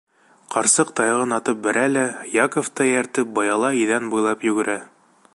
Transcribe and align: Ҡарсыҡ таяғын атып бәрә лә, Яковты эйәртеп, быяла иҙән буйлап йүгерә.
Ҡарсыҡ 0.53 0.93
таяғын 0.99 1.35
атып 1.37 1.59
бәрә 1.67 1.83
лә, 1.91 2.05
Яковты 2.37 2.87
эйәртеп, 2.89 3.29
быяла 3.35 3.71
иҙән 3.83 4.09
буйлап 4.15 4.47
йүгерә. 4.49 4.79